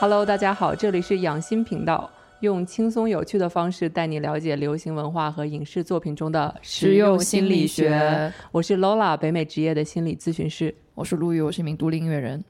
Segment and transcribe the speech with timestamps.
[0.00, 2.08] Hello，大家好，这里是养心频道，
[2.38, 8.32] 用轻松有趣的方式带你了解流行文化和影视作品中的实用心理学。
[8.52, 10.72] 我是 Lola，北美职业的心理咨询师。
[10.94, 12.44] 我是陆羽，我是一名独立音乐人。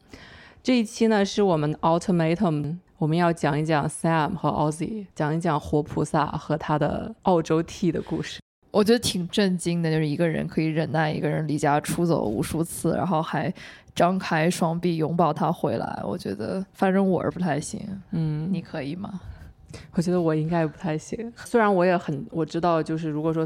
[0.62, 8.40] 这一期呢是我们 Ultimatum，我们要讲一讲 Sam 和 Ozzy，讲一讲活菩萨和他的澳洲 T 的故事。
[8.70, 13.52] 我觉得挺震惊的，就是一个人可以忍耐一个人离家出走无数次，然后还
[13.98, 16.00] 张开双臂拥抱他回来。
[16.04, 17.80] 我觉得，反正我是不太行。
[18.12, 19.20] 嗯，你可以吗？
[19.94, 21.32] 我觉得我应该不太行。
[21.34, 23.44] 虽然我也很我知道，就是如果说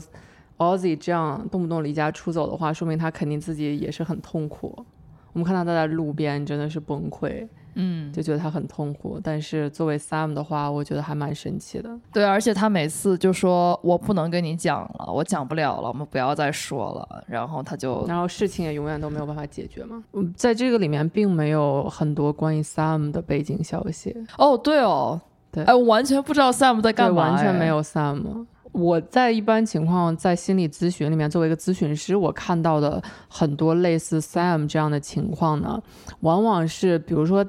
[0.59, 4.85] Ozzy 这样动不动离家出走的话，说明他肯定自己也是很痛苦。
[5.33, 7.49] 我们看到他在路边真的是崩溃。
[7.75, 11.91] 嗯，就觉得他很痛苦，但是作为 Sam 的话，我觉得还蛮神奇的。
[12.13, 20.05] 对，而且他每次就说：“我不能跟你讲了，我讲不了了，我们不要再说了。”然后他就，然后事情也永远都没有办法解决嘛。
[20.13, 24.15] 嗯，在这个里面并没有很多关于 Sam 的背景消息。
[24.37, 25.19] 哦，对哦，
[25.51, 28.45] 对，哎，我完全不知道 Sam 在干嘛，完全没有 Sam。
[28.73, 35.83] 我在一般情况在心理咨询里面，作为一个咨询师，我看到的很多类似 Sam 这样的情况呢，
[36.21, 37.43] 往往是比如说。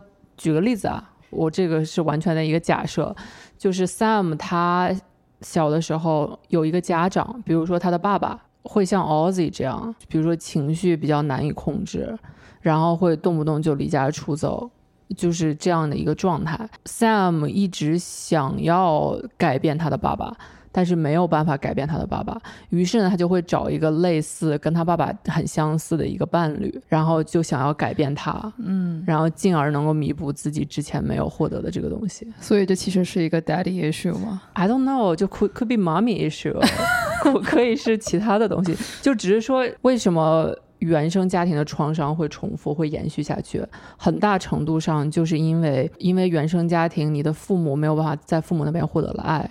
[0.44, 3.16] 举个例子啊，我这个是完全的一个假设，
[3.58, 4.94] 就是 Sam 他
[5.39, 12.14] 小的时候有一个家长，比如说他的爸爸会像 Ozzy 这样，比如说情绪比较难以控制，
[12.59, 14.69] 然后会动不动就离家出走，
[15.16, 16.69] 就是这样的一个状态。
[16.83, 20.36] Sam 一直想要改变他的爸爸。
[20.75, 22.35] 但是没有办法改变他的爸爸，
[22.69, 32.27] 于是呢，他就会找一个类似跟他爸爸很相似的一个伴侣，然后就想要改变他，嗯，然后进而能够弥补自己之前没有获得的这个东西。
[32.41, 36.59] 所以这其实是一个 daddy issue 吗？I don't know，就 could could be mommy issue，
[37.45, 43.63] 可以是其他的东西，就只是说为什么原生家庭的创伤会重复、会延续下去，
[43.95, 49.49] 很大程度上就是因为因为原生家庭，你的父母没有办法在父母那边获得了爱。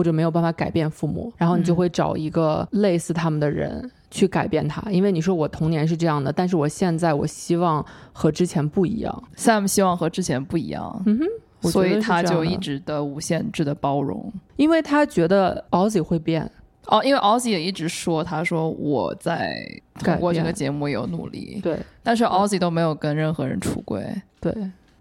[0.00, 7.84] 或者没有办法改变父母，然后你就会找一个类似他们的人去改变他，因为你说我童年是这样的，但是我现在我希望
[8.14, 9.24] 和之前不一样。
[9.36, 11.18] Sam 希望和之前不一样，嗯
[11.60, 16.50] 哼，所以他就一直的无限制的包容，因为他觉得 Ozzy 会变。
[16.86, 19.54] 哦，因为 Ozzy 也一直说，他说我在
[20.02, 24.10] 通过这个节目有努力，对，但是 Ozzy 都没有跟任何人出轨，
[24.40, 24.50] 对，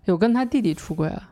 [0.04, 1.29] 有跟他弟弟出轨啊。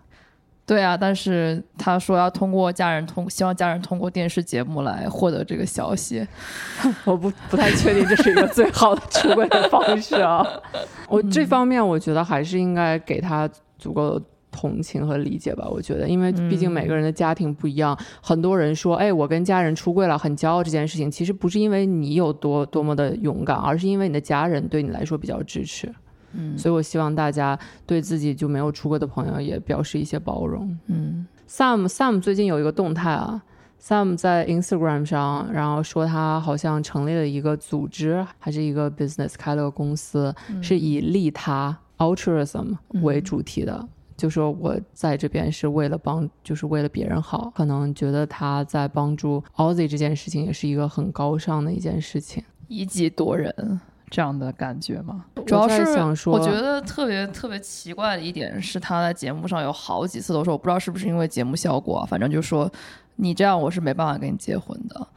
[0.67, 6.27] 对啊，但是他说要通过家人通，希望家人通过电视节目来获得这个消息。
[7.05, 10.45] 我不不太确定这是一个最好的出轨的方式啊。
[11.07, 15.65] 我这方面我觉得还是应该给他足够的同情和理解吧。
[15.69, 17.97] 我觉得，因为毕竟每个人的家庭不一样。
[18.21, 25.89] 很多人说，哎，我跟家人出柜了，很骄傲这件事情，其实不是因为你有多多么的勇敢，而是因为你的家人对你来说比较支持。
[26.37, 30.77] 嗯，所以我希望大家对自己就没有出轨的朋友也表示一些包容。
[30.85, 33.43] 嗯，Sam Sam 最近有一个动态啊
[33.81, 53.79] ，Sam 在 Instagram 上，然后说他好像成立了一个组织，还是一个 business 开了个公司，是以利他 altruism 为主题的，就说我在这边是为了帮，就是为了别人好，可能觉得他在帮助 Ozzy 这件事情也是一个很高尚的一件事情，以己度人。
[54.09, 55.25] 这样的感觉吗？
[55.45, 55.83] 主要是
[56.29, 62.71] 我觉得特别特别奇怪的一点是，他在节目上有好几次都说，我不知道是不是因为节目效果，反正就说
[63.17, 65.07] 你这样我是没办法跟你结婚的。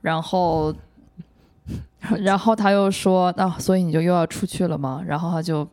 [0.00, 0.72] 然后，
[2.20, 5.02] 然后他又说，那所以你就又要出去了吗？
[5.06, 5.68] 然后他就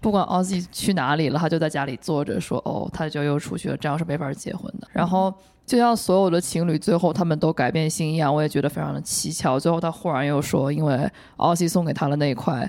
[0.00, 4.88] 不管奥西去哪里了，他就在家里坐着说，哦，他就又出去了，这样是没法结婚的。
[4.92, 5.32] 然后。
[5.66, 9.60] 就像所有的情侣最后他们都改变心一样，我也觉得非常的蹊跷。
[9.60, 12.68] 最后他忽然又说，因为奥西送给他的那一块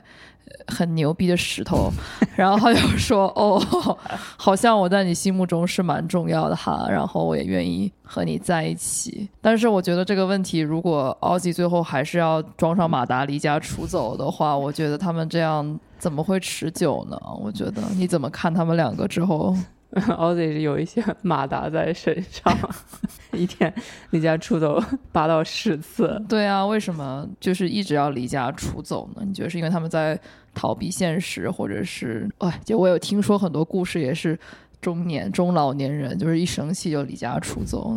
[0.67, 1.91] 很牛逼的石头，
[2.35, 3.59] 然后他又说，哦，
[4.37, 9.29] 好像我在你心目中是蛮重要的哈，然后我也愿意和你在一起。
[9.41, 17.17] 但是我觉得这个问题，如果奥吉最后还是要装上马达离家出走的话，我觉得他们这样怎么会持久呢？
[17.41, 19.55] 我觉得你怎么看他们两个之后？
[19.91, 22.57] Ozzy 是有一些马达在身上，
[23.41, 23.73] 一天
[24.11, 26.21] 离家出走 八到十次。
[26.27, 29.23] 对啊，为什么就是一直要离家出走呢？
[29.25, 30.19] 你觉得是因为他们在
[30.53, 32.29] 逃避现实，或者是？
[32.39, 34.37] 哎，就我有听说很多故事，也是
[34.81, 37.95] 中年中老年人就是一生气就离家出走。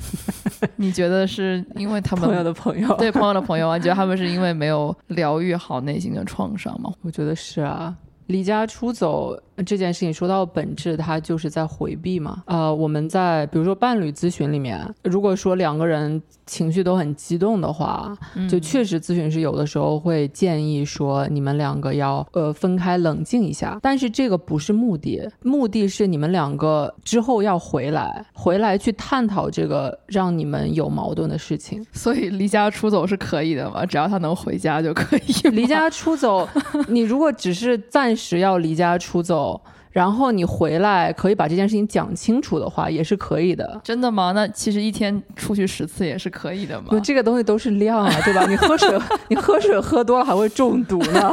[0.76, 2.94] 你觉得是因为他们朋友的朋友？
[2.96, 3.76] 对朋友的朋友啊？
[3.76, 6.92] 你觉得他们是因为没有疗愈好内心的创伤吗？
[7.02, 7.94] 我觉得是啊。
[8.26, 12.42] 离家出走这件事情说到本质，它就是在回避嘛。
[12.46, 18.16] 呃，我们在比如说伴侣咨询里面，如果说两个人情绪都很激动的话，
[18.48, 23.78] 就确实咨询师有的时候会建议说你们两个要呃分开冷静一下。
[23.80, 31.84] 但是这个不是目的，目的是你们两个之后要回来，回来去探讨这个让你们有矛盾的事情。
[31.92, 33.86] 所以离家出走是可以的嘛？
[33.86, 35.48] 只要他能回家就可以。
[35.50, 36.48] 离家出走，
[36.88, 38.13] 你如果只是暂。
[38.16, 43.80] 时要离家出走，然后你回来可以把这件事情讲清楚的话，也是可以的。
[43.84, 44.32] 真的吗？
[44.32, 46.88] 那其实一天出去十次也是可以的嘛。
[47.00, 48.44] 这个东西都是量啊，对吧？
[48.48, 51.32] 你喝水， 你喝水喝多了还会中毒呢。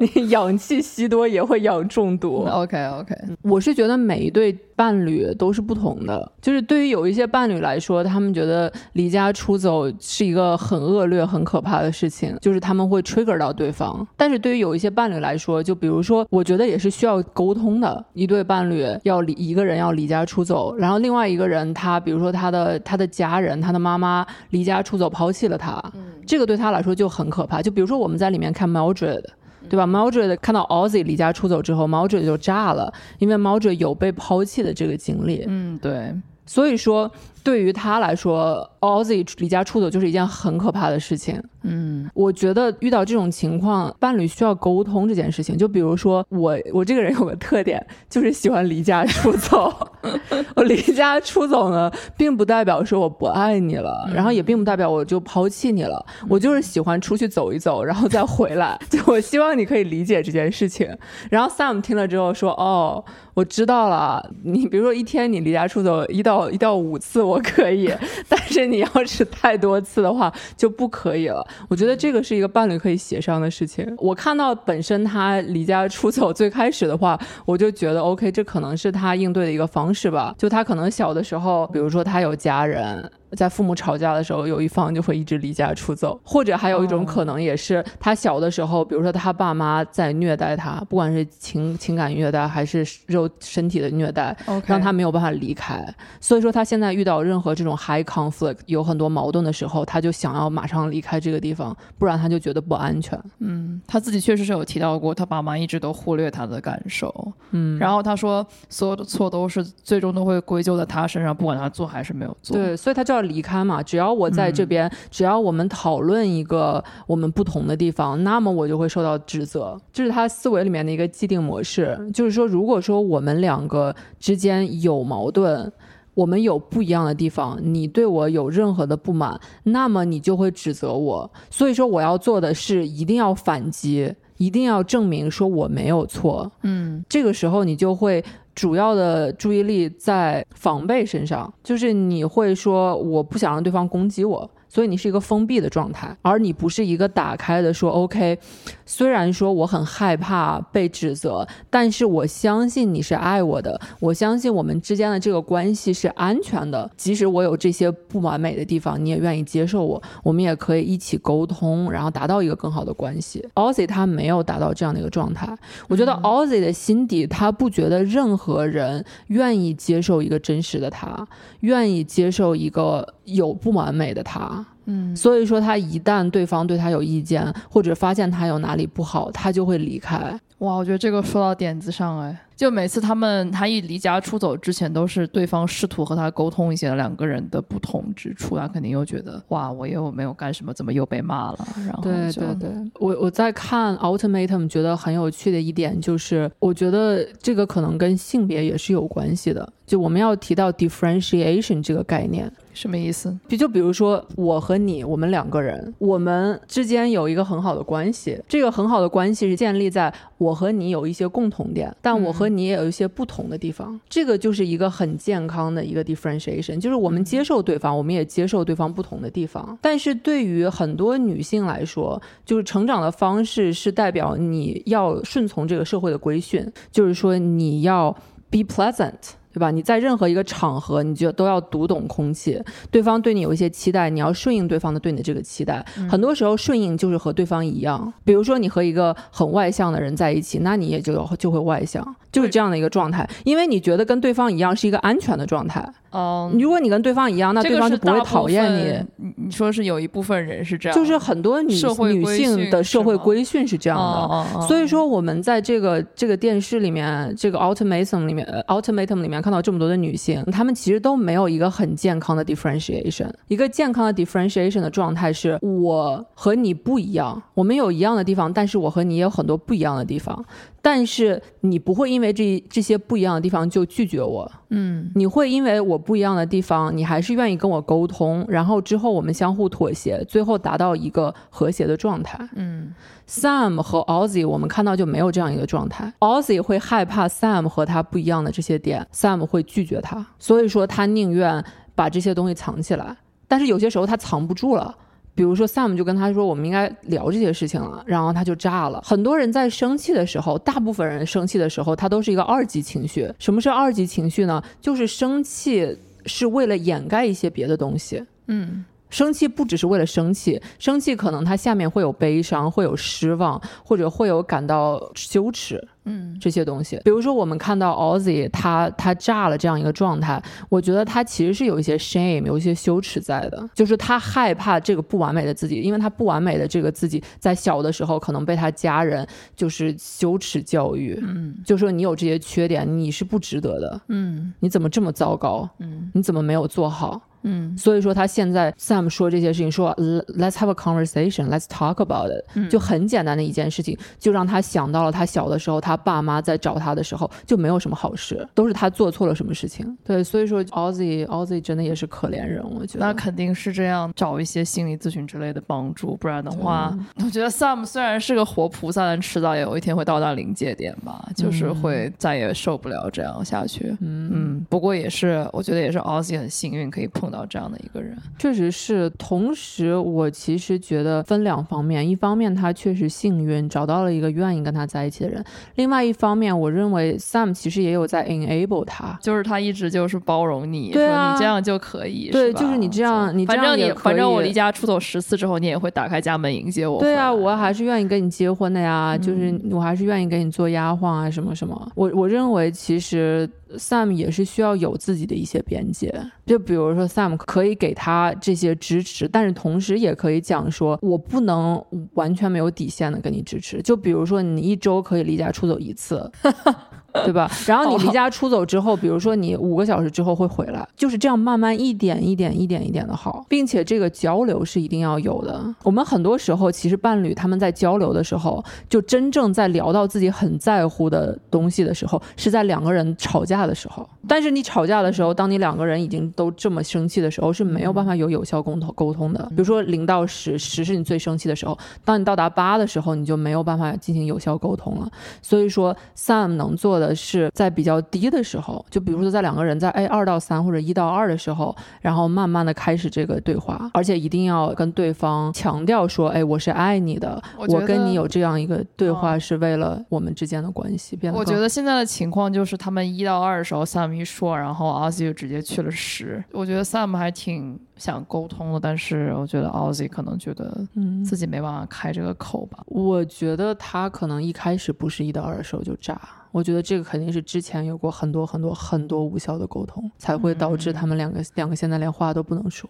[0.00, 2.44] 你 氧气吸多也会氧中毒。
[2.44, 6.32] OK OK，我是觉得每一对伴侣都是不同的。
[6.40, 14.06] 就是对于有一些伴侣来说，他们觉得离家出走是一个很恶劣、很可怕的事情，就是他们会 trigger 到对方。
[14.16, 18.04] 但是对于有一些伴侣来说，就比如说，我觉得也是需要沟通的。
[18.14, 25.82] 一对伴侣要离一个人要离家出走，然后另外一个人他，比如说他的他的家人，他的妈妈离家出走抛弃了他，
[26.26, 27.60] 这个对他来说就很可怕。
[27.60, 29.24] 就比如说我们在里面看 Mildred。
[29.68, 33.56] 对吧 m a d r e 看到 Ozzy 离家出走之后 m a d r e 就炸了，因为 m
[33.56, 35.44] a d r e 有被抛弃的这个经历。
[35.46, 36.14] 嗯，对。
[36.46, 37.10] 所以说，
[37.42, 41.42] 对于他来说，Ozzy 离家出走就是一件很可怕的事情。
[41.62, 45.56] 嗯，我觉得遇到这种情况，伴侣需要沟通这件事情。
[45.56, 49.74] 就比如说我，我这个人有个特点，就是喜欢离家出走。
[50.54, 56.04] 我离家出走呢，并不代表说我不爱你了，然后也并不代表我就抛弃你了。
[56.28, 58.78] 我就是喜欢出去走一走，然后再回来。
[58.88, 60.88] 就我希望你可以理解这件事情。
[61.30, 63.04] 然后 Sam 听了之后说：“哦。”
[63.38, 67.92] 我知道了，你比如说一天你离家出走一到一到五次我可以，
[68.28, 71.46] 但是你要是太多次的话就不可以了。
[71.68, 73.86] 我觉得这个是一个伴侣可以协商的事情。
[73.98, 80.34] 我看到本身他离家出走最开始的话，我就觉得 OK，这可能是他应对的一个方式吧。
[80.38, 83.10] 就他可能小的时候，比如说他有家人。
[83.36, 94.34] 在父母吵架的时候，有一方就会一直离家出走，或者还有一种可能，也是他小的时候，比如说他爸妈在虐待他，不管是情情感虐待还是肉身体的虐待，
[94.64, 95.84] 让他没有办法离开。
[96.20, 103.20] 所以说他现在遇到任何这种 high conflict 有很多矛盾的时候，他就想要马上离开这个地方，不然他就觉得不安全。
[103.40, 107.32] 嗯，他自己确实是有提到过，他爸妈一直都忽略他的感受。
[107.50, 112.56] 嗯，然后他说所有的错都是最终都会归咎在他身上，不管他做还是没有做。
[112.56, 113.17] 对，所以他就。
[113.18, 113.82] 要离开嘛？
[113.82, 119.76] 只要我在这边，只要我们讨论一个我们不同的地方，那么我就会受到指责。
[119.92, 121.98] 这是他思维里面的一个既定模式。
[122.14, 125.70] 就是说，如果说我们两个之间有矛盾，
[126.14, 131.30] 我们有不一样的地方，你对我有任何的不满，那么你就会指责我。
[131.50, 136.50] 所以说，我要做的是一定要反击，一定要证明说我没有错。
[136.62, 138.24] 嗯，这个时候你就会。
[138.58, 144.50] 主要的注意力在防备身上，就是你会说我不想让对方攻击我。
[144.68, 147.72] 所以你是一个封闭的状态，而你不是一个打开的。
[147.72, 148.38] 说 OK，
[148.84, 156.90] 虽然说我很害怕被指责，但是我相信你是爱我的，我相信我们之间的这个关系是安全的。
[156.96, 163.46] 即使我有这些不完美的地方，你也愿意接受我，我们也可以一起沟通，然后达到一个更好的关系。
[163.54, 165.56] Ozzy 他没有达到这样的一个状态，
[165.88, 171.26] 我觉得 Ozzy 的心底他不觉得任何人愿意接受一个真实的他，
[171.60, 174.64] 愿意接受一个有不完美的他。
[174.90, 180.18] 嗯，所以说他一旦对方对他有意见，或者发现他有哪里不好，他就会离开。
[180.58, 191.58] 哇，我觉得这个说到点子上哎，就每次他们他一离家出走之前，都是对方试图和他沟通一些两个人的不同之处，他肯定又觉得哇，我又没有干什么，怎么又被骂了？
[191.86, 202.50] 然后对对对，我我在看 Ultimatum 觉得很有趣的一点就是，我觉得这个可能跟性别也是有关系的，就我们要提到 differentiation 这个概念。
[202.78, 203.36] 什么意思？
[203.48, 208.40] 就就比如说我和你，我们两个人，我们之间有一个很好的关系。
[208.48, 213.98] 这个很好的关系是建立在我和你有一些共同点，但我和你也有一些不同的地方。
[214.08, 219.76] 这个就是一个很健康的一个 differentiation，就是我们接受对方，我们也接受对方不同的地方。
[219.82, 228.12] 但是对于很多女性来说，就是成长的方式是代表你要顺从这个社会的规训，就是说你要
[228.50, 229.37] be pleasant。
[229.52, 229.70] 对吧？
[229.70, 232.62] 你在任何一个场合，你就都要读懂空气。
[232.90, 235.84] 对方对你有一些期待，你要顺应对方的对你的这个期待。
[236.10, 238.12] 很多时候顺应就是和对方一样。
[238.24, 243.28] 比如说你和一个很外向的人在一起，那你也就就会外向，就是这样的一个状态。
[243.44, 245.86] 因为你觉得跟对方一样是一个安全的状态。
[246.10, 248.98] 哦，如果你跟对方一样，那对方就不会讨厌你。
[249.16, 254.66] 你你说是有一部分人是这样，就是很多女女性的社会规训是这样的。
[254.66, 263.30] 所以说我们在这个这个电视里面，这个 ultimatum 里面，ultimatum 里看到这么多的女性，她们其实都没有一个很健康的 differentiation。
[263.48, 270.44] 一个健康的 differentiation 的状态是我和你不一样，我们有一样的地方，但是我和你也有很多不一样的地方。
[270.90, 282.94] 但是你不会因为这这些不一样的地方就拒绝我，嗯，你会因为我不一样的地方，你还是愿意跟我沟通，然后之后我们相互妥协，最后达到一个和谐的状态，嗯。
[283.28, 291.62] Sam 和 Ozzy 我们看到就没有这样一个状态，Ozzy 会害怕 Sam 和他不一样的这些点，Sam 会拒绝他，所以说他宁愿
[291.94, 293.14] 把这些东西藏起来，
[293.46, 294.96] 但是有些时候他藏不住了。
[295.38, 299.00] 比如说，Sam 就跟他说：“我们应该聊这些事情了。”然后他就炸了。
[299.04, 303.32] 很多人在生气的时候，大部分人生气的时候，他都是一个二级情绪。
[303.38, 304.60] 什么是二级情绪呢？
[304.80, 308.20] 就是生气是为了掩盖一些别的东西。
[308.48, 308.84] 嗯。
[309.10, 317.00] 生气不只是为了生气，生气可能他下面会有悲伤，会有失望，或者会有感到羞耻，嗯，这些东西。
[317.04, 337.20] 比如说，我们看到 Ozzy 他他炸了这样一个状态，我觉得他其实是有一些 shame，有一些羞耻在的，就是他害怕这个不完美的自己，因为他不完美的这个自己在小的时候可能被他家人就是羞耻教育，嗯，就说你有这些缺点，你是不值得的，嗯，你怎么这么糟糕，嗯，你怎么没有做好？
[337.42, 349.96] 嗯，所以说他现在 Sam 说这些事情，说 Let's have a conversation, Let's talk about it，就很简单的一件事情，就让他想到了他小的时候，他爸妈在找他的时候就没有什么好事，都是他做错了什么事情。
[350.04, 356.92] 对，所以说 Ozzy Ozzy 真的也是可怜人，我觉得那肯定是这样，找一些心理咨询之类的帮助，不然的话，
[357.24, 363.96] 我觉得 Sam 虽然是个活菩萨，但迟早有一天会到达临界点吧，就是会再也受不了这样下去。
[364.00, 367.27] 嗯嗯，不过也是，我觉得也是 Ozzy 很幸运可以碰。
[367.30, 369.08] 到这样的一个人，确实是。
[369.18, 375.42] 同时，我其实觉得分两方面：一方面，他确实幸运找到了一个愿意跟他在一起的人；
[375.74, 387.00] 另外一方面，我认为 Sam 其实也有在 enable 他，就是他一直就是包容你，对啊，你这样就可以，对，就是你这样，你反正你反正我离家出走十次之后，你也会打开家门迎接我。
[387.00, 391.90] 对啊，我还是愿意跟你结婚的呀，就是我还是愿意给你做丫鬟啊，什么什么。
[391.94, 393.48] 我我认为其实。
[393.76, 396.14] Sam 也是需要有自己的一些边界，
[396.46, 401.84] 就比如说 Sam 可以给他这些支持，但是同时也可以讲说，我不能
[402.14, 403.82] 完全没有底线的跟你支持。
[403.82, 406.30] 就比如说你一周可以离家出走一次。
[407.24, 407.50] 对吧？
[407.66, 415.74] 然后你离家出走之后，比如说你五个小时之后会回来，就是这样慢慢一点一点一点一点的好，并且这个交流是一定要有的。
[415.82, 424.08] 我们很多时候其实伴侣他们在交流的时候，就真正在聊到自己很在乎的东西的时候，是在两个人吵架的时候。
[424.28, 429.42] 但是你吵架的时候，当你两个人已经都这么生气的时候，是没有办法有有效沟通沟通的。
[429.50, 435.10] 比如说零到十，十是你最生气的时候，当你到达八的时候，你就没有办法进行有效沟通了。
[435.40, 437.14] 所以说，Sam 能做的。
[437.18, 451.38] 是在比较低的时候，就比如说在两个人在 A 二到三或者一到二的时候，然后慢慢的开始这个对话，而且一定要跟对方强调说，哎，我是爱你的，我跟你有这样一个对话是为了我们之间的关系变得。
[451.38, 456.44] 我觉得现在的情况就是他们一到二的时候，Sam 一说，然后 Ozzy 就直接去了十。
[456.52, 460.86] 我觉得 Sam 还挺想沟通的，但是我觉得 Ozzy 可能觉得
[461.24, 462.78] 自己没办法开这个口吧。
[462.86, 466.16] 我觉得他可能一开始不是一到二的时候就炸。
[466.50, 472.88] 我觉得这个肯定是之前有过很多很多很多无效的沟通，才会导致他们两个两个现在连话都不能说。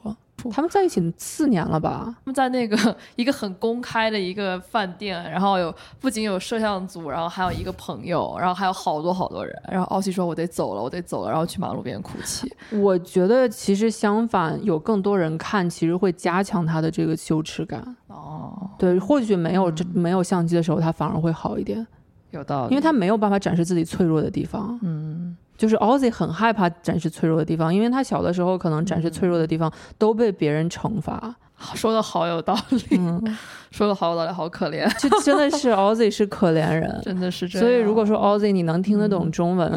[0.53, 2.05] 他们在一起四年了吧？
[2.05, 9.53] 他们在那个一个很公开的一个饭店，然后有不仅有摄像组，然后还有一个朋友，然后还有好多好多人。
[9.69, 12.49] 然后奥西说：“我得走了，我得走了。”然后去马路边哭泣。
[12.71, 17.97] 我觉得其实相反，有更多人看，其实会加强他的这个羞耻感。
[18.07, 21.85] 哦，对，或许没有这没有相机的时候，他反而会好一点。
[22.31, 24.79] 有道理，因为他没有办法展示自己脆弱的地方。
[24.83, 31.35] 嗯，就是 Ozzy 很害怕展示脆弱的地方，因为他小的时候可能展示脆弱的地方都被别人惩罚。
[31.75, 33.01] 说的好有道理，
[33.71, 37.67] 说的好有道理，好可怜， 就真的是 Ozzy 是可怜人， 真的是这样。
[37.67, 39.73] 所以如果说 Ozzy 你能听得懂中文，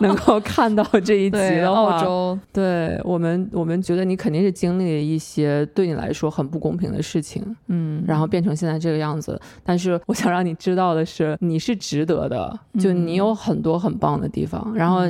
[0.00, 9.40] 能够看到这一集的话，澳洲，对我们，我们觉得你肯定是经历了一些对你来说很不公平的事情，嗯，然后变成现在这个样子。
[9.64, 15.02] 但是我想让你知道的是，你是值得的，就你有很多很棒的地方，然后。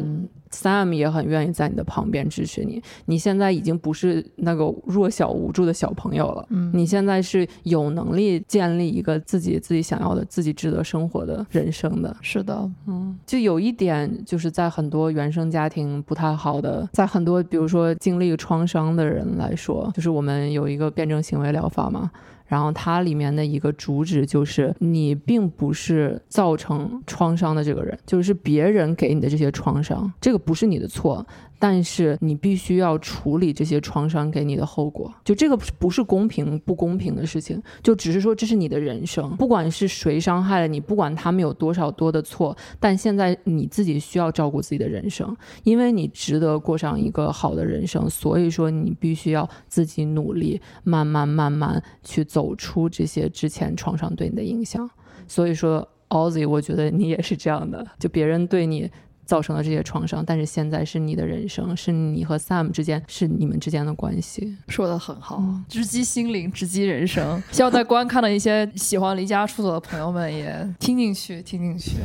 [0.50, 2.82] Sam 也很愿意在你的旁边支持你。
[3.06, 12.16] 你现在已经不是那个弱小无助的小朋友了，嗯，你现在是有能力建立一个自己自己想要的、自己值得生活的人生的。
[12.20, 22.10] 是的，嗯，就有一点，就是在很多原生家庭不太好的，在很多比如说经历创伤的人来说，就是我们有一个辩证行为疗法嘛。
[22.48, 31.24] 然后它里面的一个主旨就是，你并不是造成创伤的这个人，就是别人给你的这些创伤，这个不是你的错。
[31.58, 54.88] 但是你必须要处理这些创伤给你的后果，就这个不是公平不公平的事情，就只是说这是你的人生，不管是谁伤害了你，不管他们有多少多的错，但现在你自己需要照顾自己的人生，因为你值得过上一个好的人生，所以说你必须要自己努力，慢慢慢慢去走出这些之前创伤对你的影响。
[55.26, 58.88] 所以说，Ozzy，我觉得你也是这样的，就别人对你。
[59.28, 64.56] 造成了这些创伤，但是现在是你的人生，是你和 Sam 之间，是你们之间的关系。
[64.68, 67.40] 说的很好，直击心灵，直击人生。
[67.52, 71.98] 希望在观看的一些喜欢离家出走的朋友们也听进去，听进去。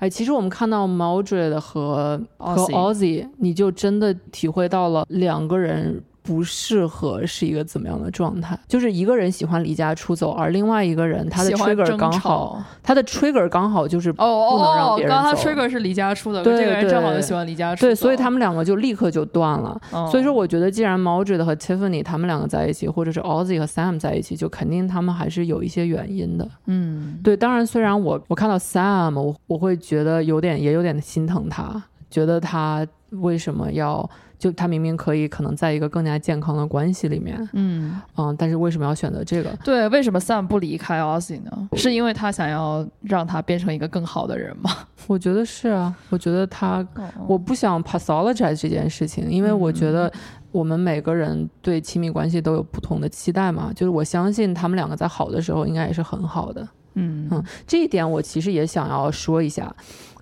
[0.00, 6.02] 哎，其实我们看到 Maudred 和和 Ozzy，你就真的体会到了两个人。
[6.22, 8.58] 不适合是一个怎么样的状态？
[8.68, 15.22] 就是一个人喜欢离家出走，而另外一个人他的 trigger 刚好，他的 trigger 刚好就是不能让别人走。
[15.22, 17.86] 刚他 trigger 是离家出走，这个人正好就喜欢离家出走。
[17.86, 19.80] 对，所以他们两个就立刻就断了。
[20.10, 26.46] 所以说，我觉得既然 m o d r e 和 Tiffany 他们两个在一起，或者是 Ozzy 和 Sam 在一起，就肯定他们还是有一些原因的。
[26.66, 27.36] 嗯，对。
[27.36, 34.08] 当然，虽然我我看到 Sam，我我会觉得有点也有点心疼他，觉得他为什么要。
[34.40, 39.54] 就他明明可以可能在一个更加健康的关系里面，嗯嗯，但是为什么要选择这个？
[39.62, 41.68] 对，为什么 Sam 不离开 Ozzy 呢？
[41.74, 44.70] 是因为他想要让他变成一个更好的人吗？
[45.06, 46.86] 我觉得是啊，我觉得他，
[47.28, 50.10] 我不想 pathologize 这件事情，因为我觉得
[50.50, 53.70] 我们每个人对亲密关系都有不同的期待嘛。
[53.74, 59.74] 就是我相信他们两个在好的时候应该也是很好的，嗯嗯，这一点我其实也想要说一下。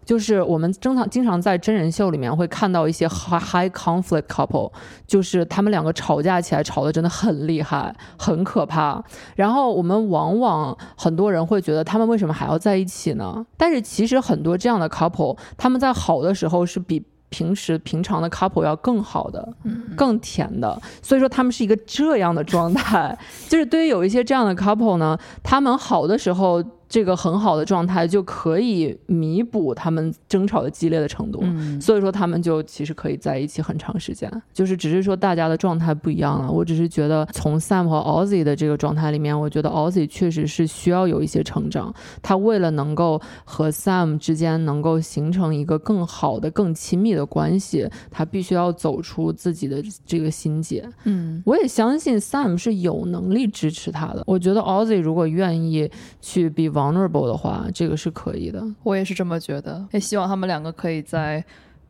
[0.08, 4.72] 就是我们经常经常在真人秀里面会看到一些 high high conflict couple，
[5.06, 9.04] 就是他们两个吵架起来吵得真的很厉害，很可怕。
[9.36, 13.44] 然后我们往往很多人会觉得他们为什么还要在一起呢？
[13.58, 19.46] 但是其实很多这样的 couple，他们在好的时候是比平时平常的 couple 要更好的，
[19.94, 20.80] 更甜的。
[21.02, 23.14] 所以说他们是一个这样的状态。
[23.46, 26.64] 就是对于有一些这样的 couple 呢，他们好的时候。
[26.88, 31.44] 这个很好的状态就可以弥补他们争吵的激烈的程度，
[31.78, 34.30] 所以说他们就其实可以在一起很长时间。
[34.54, 36.50] 就是只是说大家的状态不一样了。
[36.50, 41.92] 我只是觉得从 Sam 和 Ozzy 的这个状态里面，我觉得 Ozzy 确实是需要有一些成长。
[42.22, 50.88] 他为了能够和 Sam 之间能够形成一个更好的、更亲密的关系，他必须要走出自己的这个心结。
[51.04, 54.22] 嗯，我也相信 Sam 是有能力支持他的。
[54.26, 55.90] 我觉得 Ozzy 如果愿意
[56.22, 56.72] 去比。
[56.78, 58.64] Vulnerable 的话，这个是可以的。
[58.84, 61.44] 我也是这么觉得，也希望他们两个可以在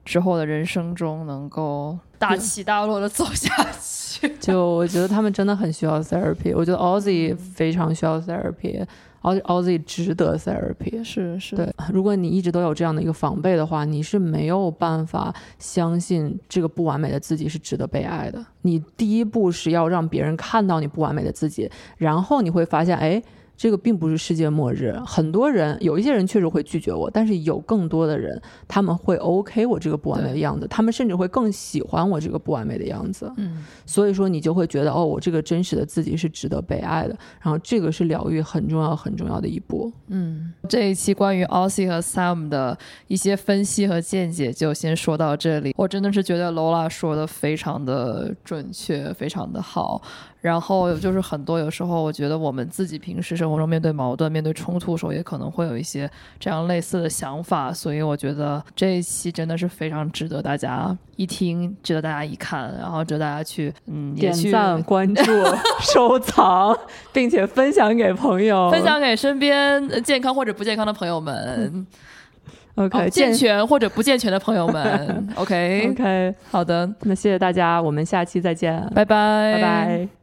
[0.05, 4.35] 之后的人生中能够大起大落的走下去。
[4.41, 6.55] 就我觉得他们真的很需要 therapy。
[6.57, 11.05] 我觉得 Ozzy 非常需要 therapy，Ozzy 值得 therapy。
[11.05, 11.73] 是是，对。
[11.93, 18.45] 如果你一直都有这样的一个防备的话，你是没有办法相信这个不完美的自己是值得被爱的。
[18.63, 23.23] 你第一步是要让别人看到你不完美的自己，然后你会发现，哎。
[23.59, 33.31] 这个并不是世界末日，很多人有一些人确实会拒绝我，但是有更多的人他们会 OK 我这个不完美的样子，他们甚至会更喜欢我这个不完美的样子。
[33.37, 39.93] 嗯，所以说你就会觉得哦，我这个真实的自己是值得被爱的，然后这个是疗愈很重要很重要的一步。
[40.07, 45.75] 嗯，这一期关于 Ossie 和 Sam 的一些分析和见解就先说到这里。
[45.77, 50.01] 我真的是觉得 Lola 说的非常的准确，非常的好。
[50.41, 57.73] 然后就是很多有时候，我觉得我们自己平时生活中面对矛盾、面对冲突的时候，也可能会有一些这样类似的想法。
[57.73, 65.23] 所以我觉得这一期真的是非常值得大家一听，值得大家一看，然后值得大家去嗯点赞、关注、
[65.81, 66.77] 收藏，
[67.13, 71.87] 并且分享给朋友，分享给身边健康或者不健康的朋友们。
[72.79, 80.18] OK，健全或者不健全的朋友们， OK OK，好的，那谢谢大家，我们下期再见，拜拜，拜拜。